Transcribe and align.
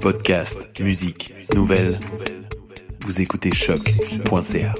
Podcast, 0.00 0.78
musique, 0.80 1.34
nouvelles. 1.54 1.98
Vous 3.04 3.20
écoutez 3.20 3.52
choc.ca. 3.52 4.74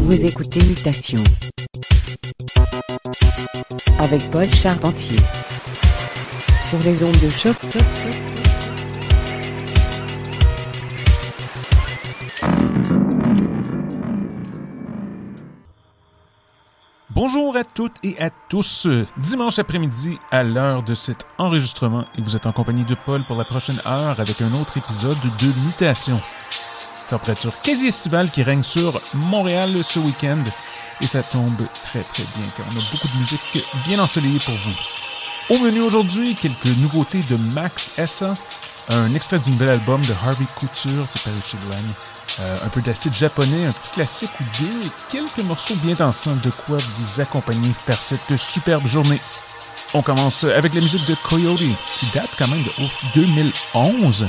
Vous 0.00 0.24
écoutez 0.24 0.60
Mutation 0.64 1.22
avec 4.06 4.30
Paul 4.30 4.48
Charpentier 4.52 5.18
sur 6.68 6.78
les 6.84 7.02
ondes 7.02 7.18
de 7.18 7.28
choc. 7.28 7.56
Bonjour 17.10 17.56
à 17.56 17.64
toutes 17.64 17.96
et 18.04 18.16
à 18.20 18.30
tous. 18.48 18.86
Dimanche 19.16 19.58
après-midi, 19.58 20.20
à 20.30 20.44
l'heure 20.44 20.84
de 20.84 20.94
cet 20.94 21.26
enregistrement, 21.38 22.04
et 22.16 22.22
vous 22.22 22.36
êtes 22.36 22.46
en 22.46 22.52
compagnie 22.52 22.84
de 22.84 22.94
Paul 22.94 23.24
pour 23.24 23.36
la 23.36 23.44
prochaine 23.44 23.80
heure 23.86 24.20
avec 24.20 24.40
un 24.40 24.52
autre 24.54 24.78
épisode 24.78 25.18
de 25.20 25.46
Mutation. 25.66 26.20
Température 27.08 27.52
quasi 27.62 27.86
estivale 27.86 28.30
qui 28.30 28.42
règne 28.42 28.62
sur 28.62 29.00
Montréal 29.14 29.82
ce 29.82 29.98
week-end. 29.98 30.42
Et 31.00 31.06
ça 31.06 31.22
tombe 31.22 31.62
très 31.84 32.00
très 32.00 32.24
bien 32.36 32.46
car 32.56 32.66
on 32.74 32.78
a 32.78 32.82
beaucoup 32.90 33.08
de 33.08 33.18
musique 33.18 33.64
bien 33.86 33.98
ensoleillée 33.98 34.38
pour 34.38 34.54
vous. 34.54 35.54
Au 35.54 35.58
menu 35.58 35.80
aujourd'hui, 35.80 36.34
quelques 36.34 36.76
nouveautés 36.78 37.22
de 37.30 37.36
Max 37.54 37.92
Essa, 37.96 38.34
un 38.88 39.14
extrait 39.14 39.38
du 39.38 39.50
nouvel 39.50 39.68
album 39.68 40.00
de 40.00 40.12
Harvey 40.24 40.46
Couture, 40.56 41.04
c'est 41.06 41.22
paru 41.22 41.36
chez. 41.44 41.56
Euh, 42.38 42.58
un 42.66 42.68
peu 42.68 42.82
d'acide 42.82 43.14
japonais, 43.14 43.64
un 43.66 43.72
petit 43.72 43.90
classique 43.90 44.30
ou 44.40 44.44
deux 44.60 44.86
et 44.86 44.90
quelques 45.10 45.38
morceaux 45.46 45.76
bien 45.76 45.94
dansants 45.94 46.36
de 46.44 46.50
quoi 46.50 46.76
vous 46.76 47.20
accompagner 47.20 47.70
par 47.86 47.96
cette 47.96 48.36
superbe 48.36 48.86
journée. 48.86 49.20
On 49.94 50.02
commence 50.02 50.44
avec 50.44 50.74
la 50.74 50.80
musique 50.80 51.06
de 51.06 51.14
Coyote 51.14 51.58
qui 51.58 52.06
date 52.12 52.30
quand 52.36 52.48
même 52.48 52.62
de 52.62 52.84
ouf 52.84 53.04
2011 53.14 54.26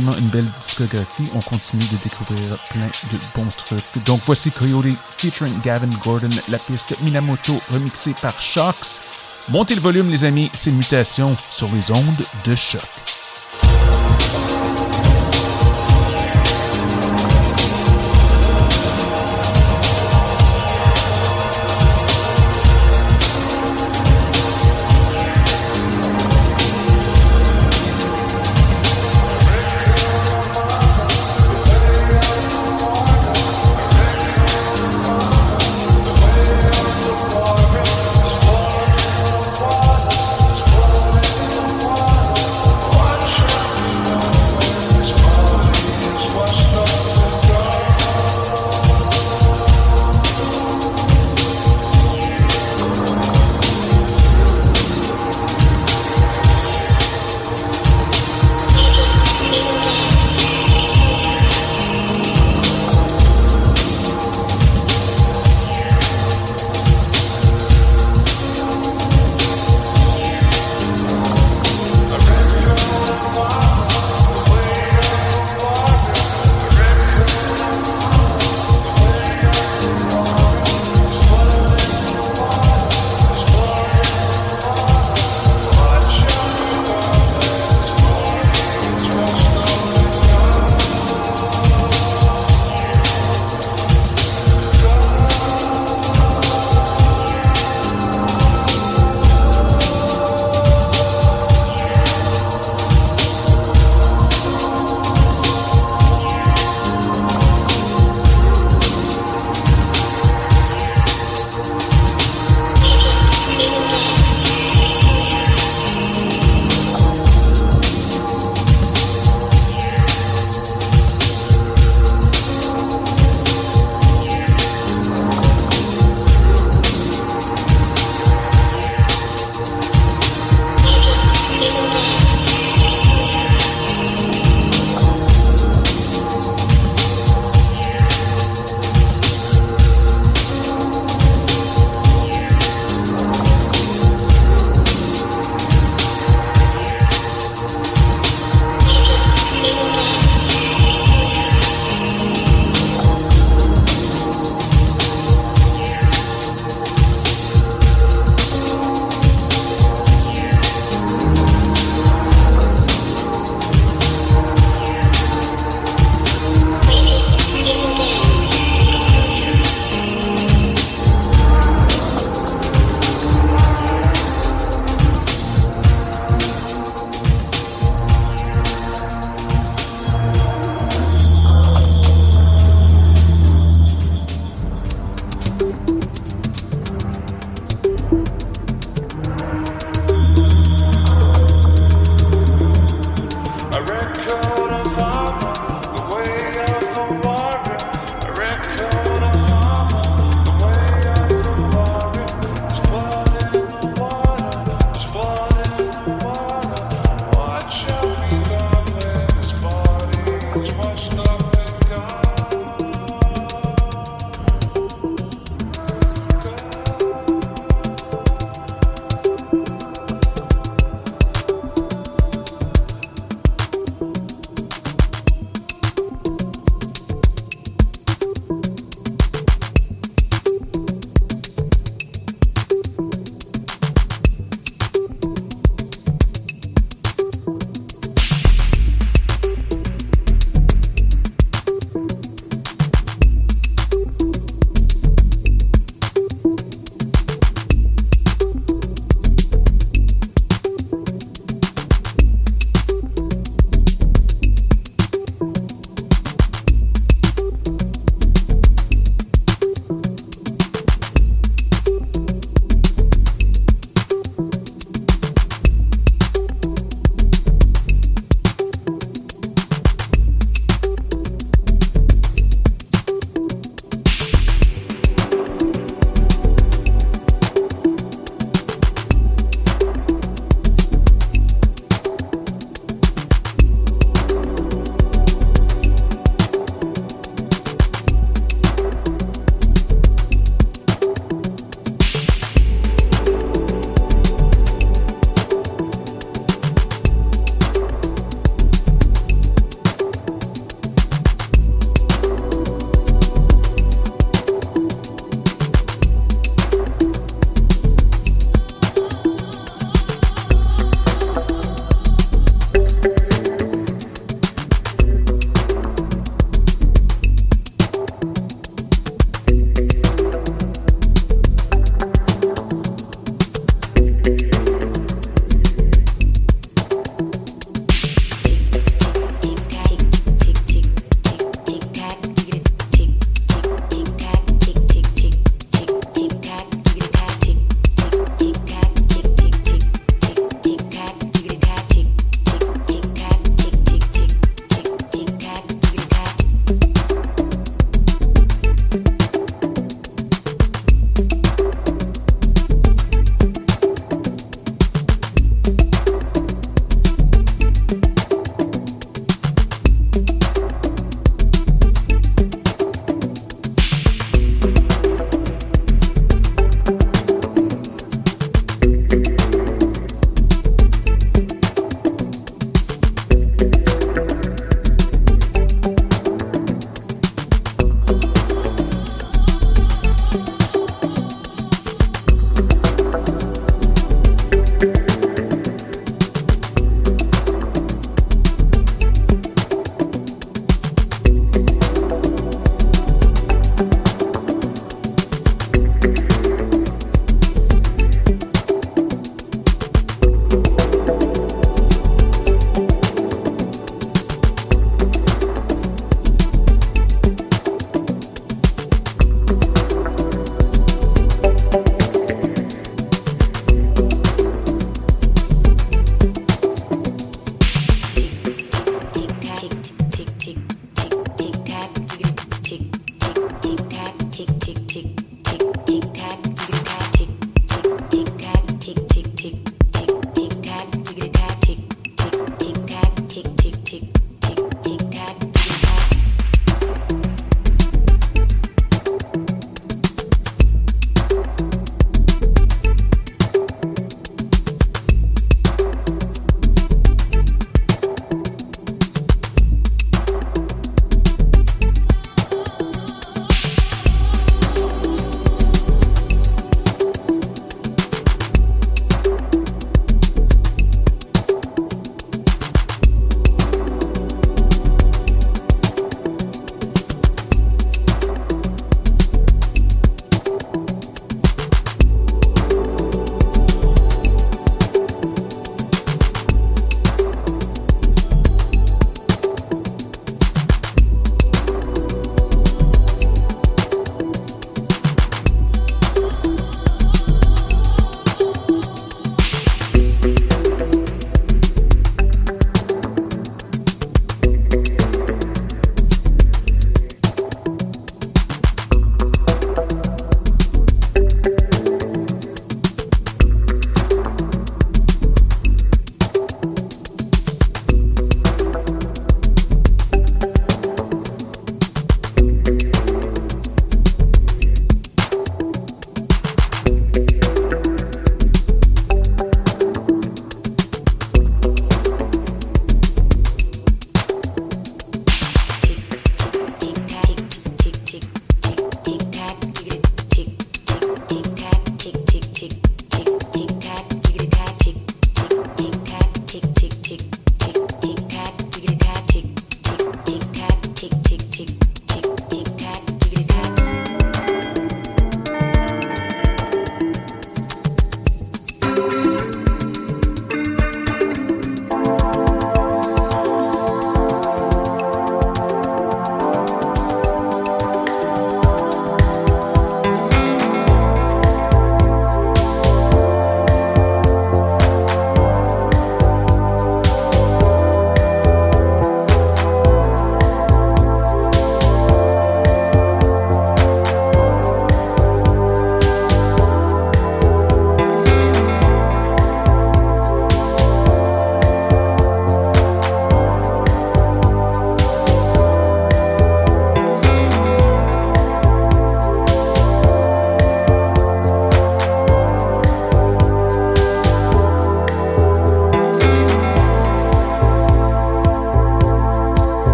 une 0.00 0.28
belle 0.28 0.46
discographie. 0.60 1.30
On 1.34 1.40
continue 1.40 1.84
de 1.84 1.96
découvrir 2.02 2.56
plein 2.70 2.86
de 2.86 3.18
bons 3.34 3.50
trucs. 3.56 4.04
Donc 4.06 4.20
voici 4.26 4.50
Coyote 4.50 4.96
featuring 5.16 5.54
Gavin 5.62 5.88
Gordon, 6.02 6.30
la 6.48 6.58
piste 6.58 6.94
Minamoto 7.02 7.60
remixée 7.72 8.14
par 8.20 8.40
Shox. 8.40 9.00
Montez 9.50 9.74
le 9.74 9.80
volume 9.80 10.10
les 10.10 10.24
amis, 10.24 10.50
c'est 10.54 10.72
Mutation 10.72 11.36
sur 11.50 11.68
les 11.72 11.92
ondes 11.92 12.24
de 12.44 12.54
choc. 12.56 12.80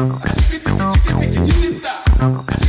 Chiquitita, 0.00 0.90
chiquitita, 0.92 1.44
chiquitita. 1.44 2.59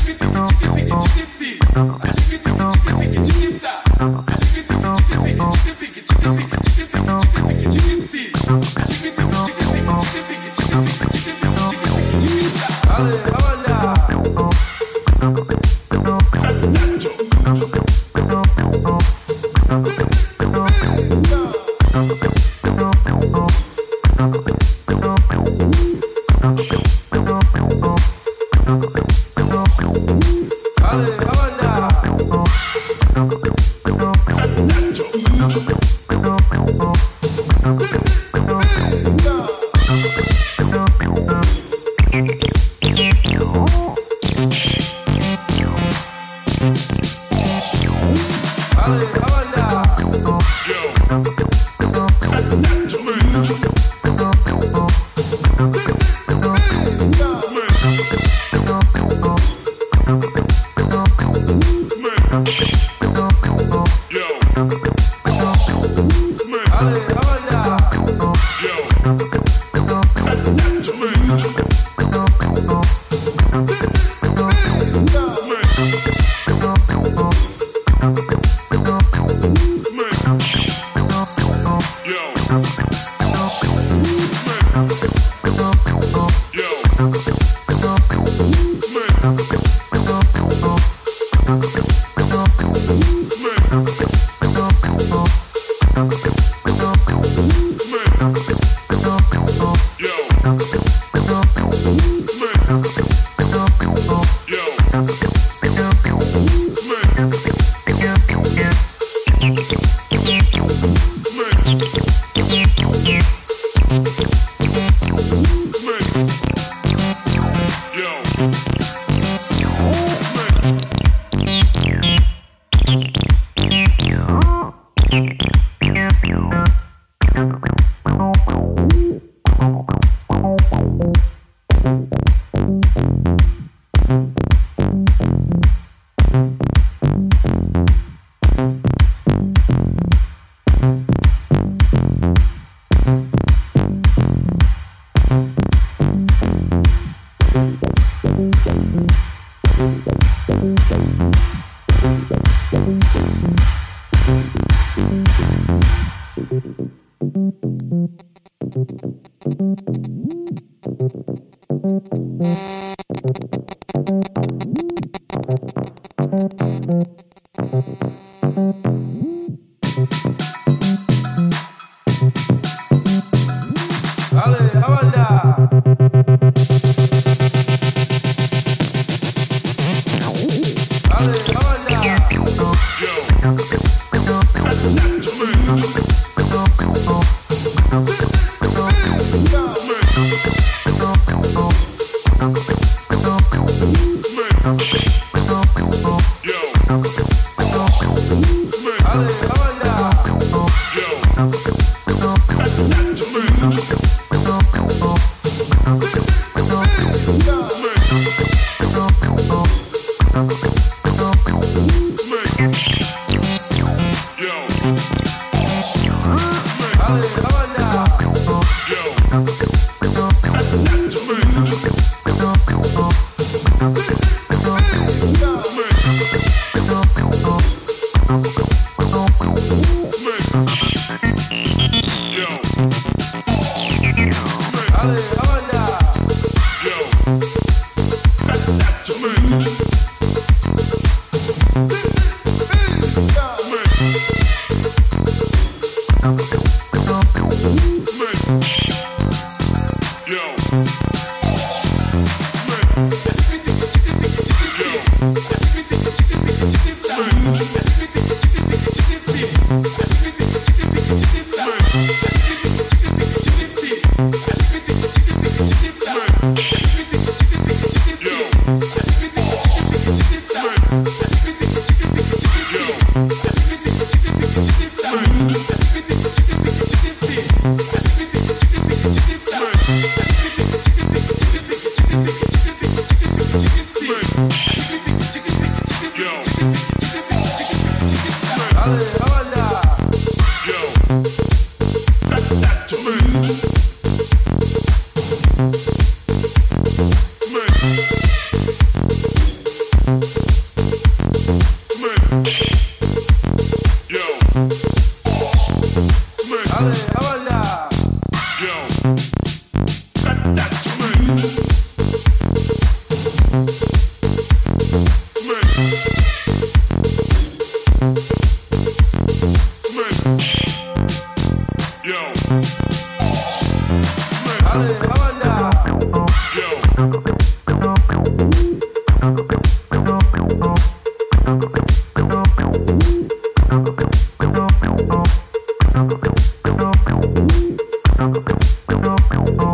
Música 339.02 339.71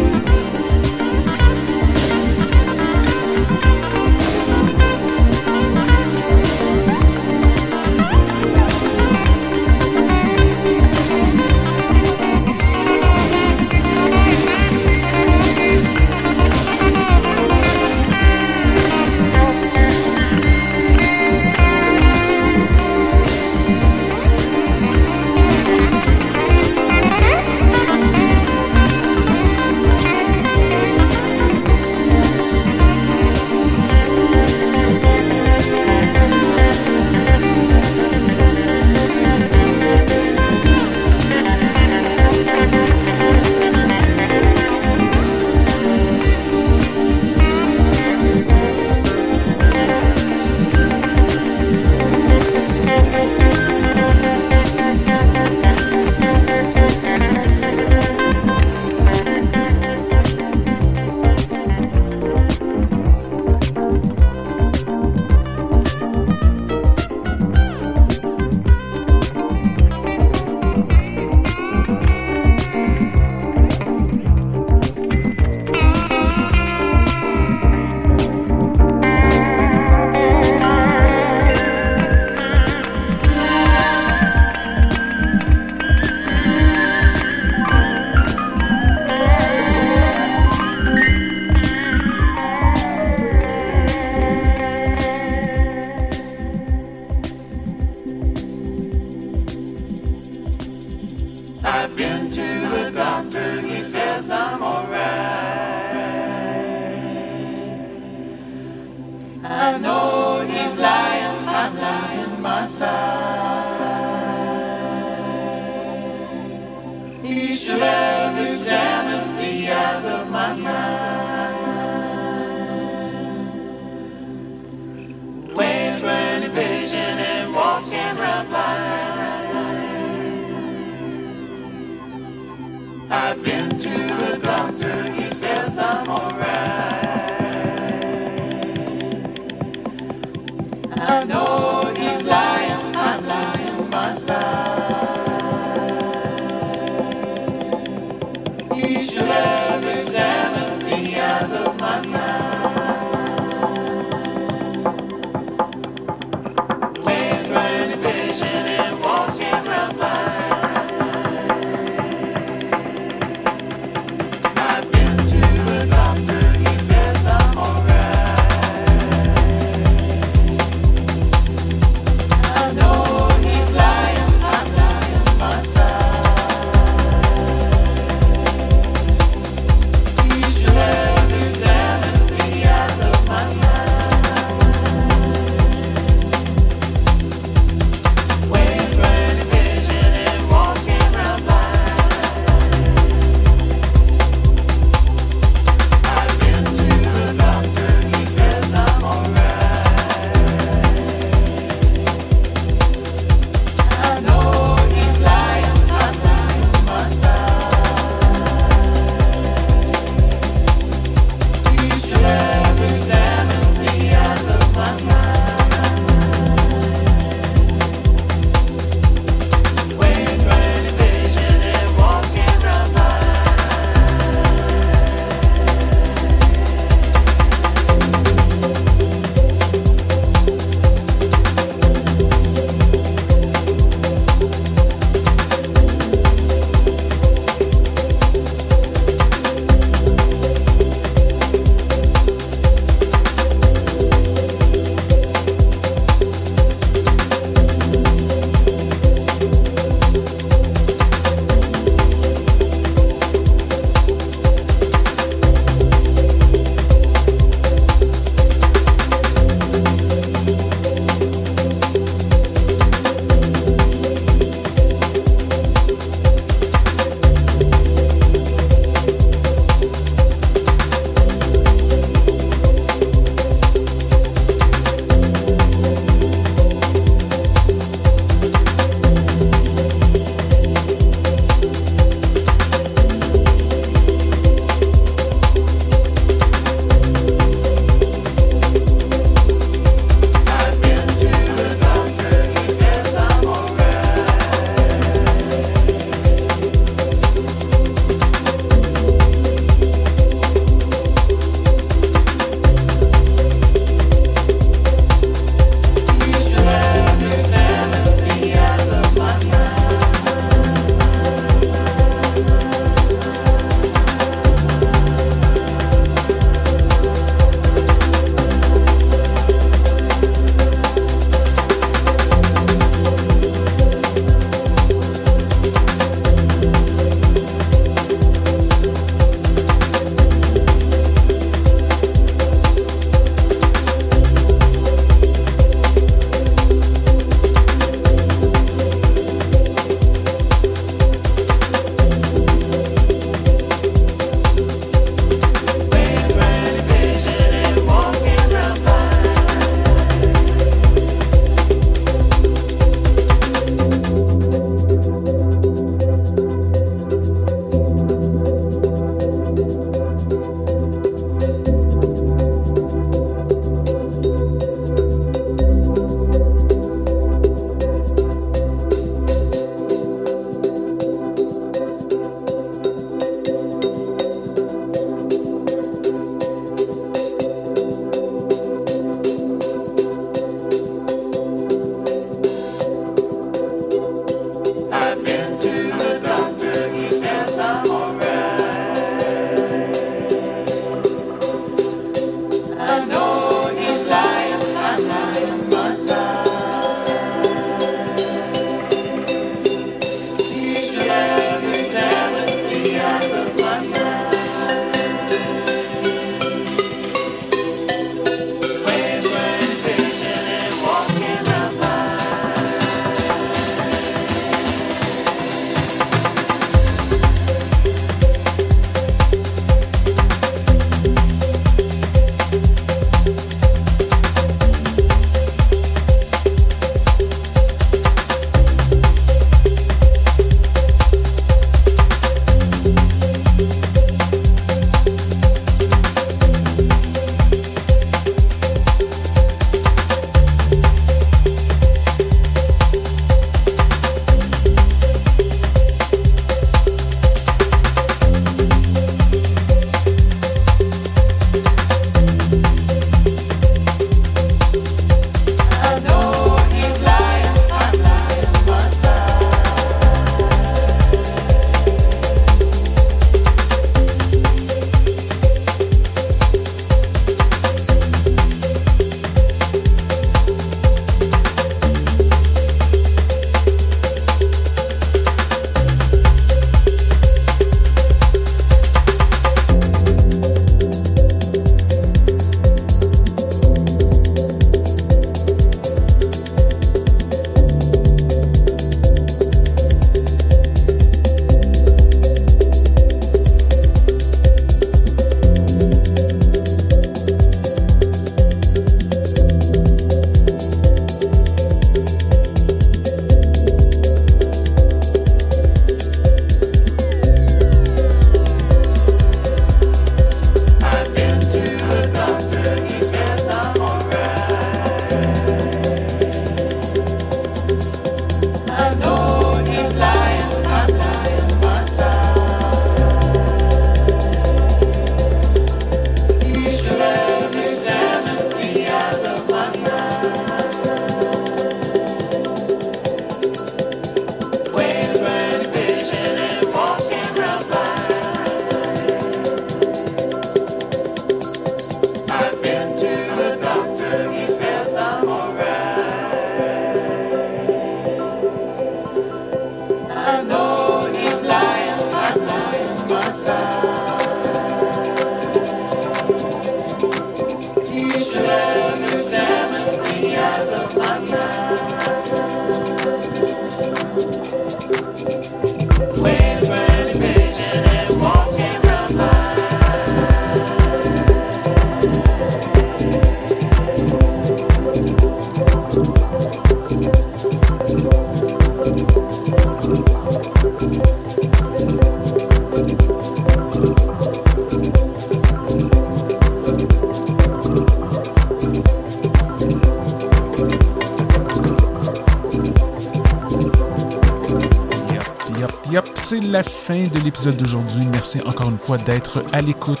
fin 596.88 597.02
de 597.06 597.18
l'épisode 597.22 597.56
d'aujourd'hui. 597.56 598.06
Merci 598.10 598.40
encore 598.46 598.70
une 598.70 598.78
fois 598.78 598.96
d'être 598.96 599.44
à 599.52 599.60
l'écoute. 599.60 600.00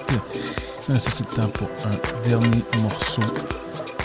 Euh, 0.88 0.96
Ça, 0.96 1.10
c'est 1.10 1.28
le 1.28 1.36
temps 1.42 1.48
pour 1.48 1.68
un 1.84 2.26
dernier 2.28 2.64
morceau. 2.80 3.20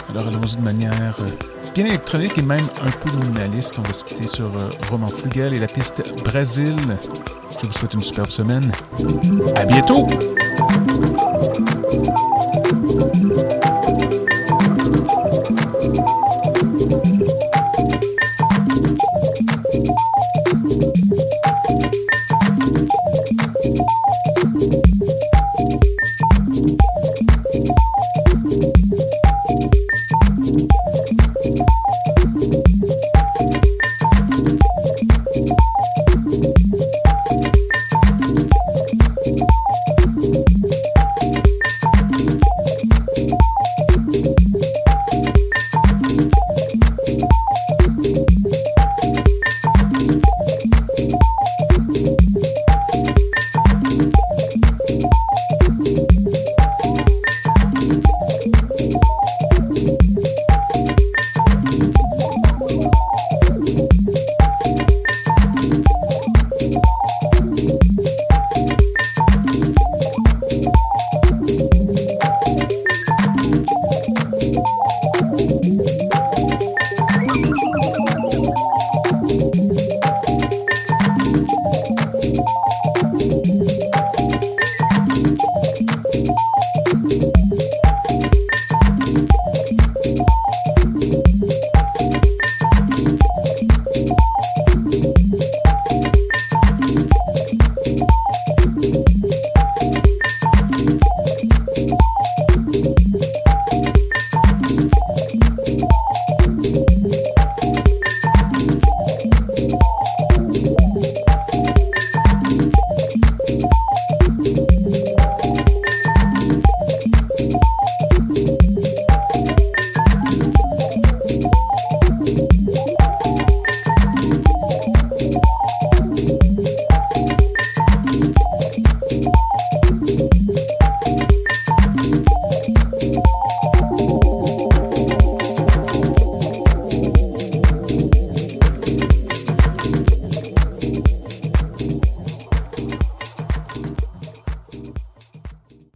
Alors, 0.09 0.27
allons-y 0.27 0.57
de 0.57 0.63
manière 0.63 1.15
euh, 1.21 1.29
bien 1.73 1.86
électronique 1.86 2.38
et 2.38 2.41
même 2.41 2.65
un 2.86 2.91
peu 2.91 3.09
minimaliste. 3.17 3.75
On 3.79 3.84
va 3.84 3.93
se 3.93 4.03
quitter 4.03 4.27
sur 4.27 4.47
euh, 4.47 4.69
Roman 4.91 5.07
Flugel 5.07 5.53
et 5.53 5.59
la 5.59 5.67
piste 5.67 6.03
Brésil. 6.25 6.75
Je 7.61 7.67
vous 7.67 7.71
souhaite 7.71 7.93
une 7.93 8.01
superbe 8.01 8.29
semaine. 8.29 8.69
À 9.55 9.63
bientôt! 9.63 10.05